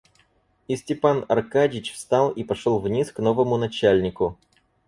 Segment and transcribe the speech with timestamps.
[0.67, 4.35] И Степан Аркадьич встал и пошел вниз к новому начальнику.